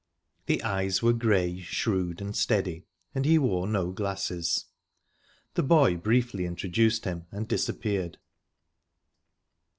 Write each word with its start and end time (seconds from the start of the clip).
The 0.47 0.63
eyes 0.63 1.03
were 1.03 1.13
grey, 1.13 1.59
shrewd, 1.59 2.21
and 2.21 2.35
steady, 2.35 2.87
and 3.13 3.23
he 3.23 3.37
wore 3.37 3.67
no 3.67 3.91
glasses...The 3.91 5.61
boy 5.61 5.95
briefly 5.97 6.45
introduced 6.47 7.05
him, 7.05 7.27
and 7.31 7.47
disappeared. 7.47 8.17